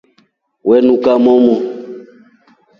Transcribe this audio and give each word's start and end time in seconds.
We 0.67 0.77
nuka 0.85 1.11
momu. 1.23 1.53